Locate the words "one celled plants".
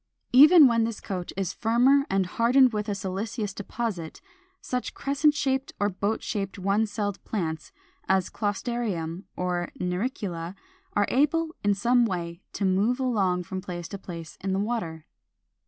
6.57-7.71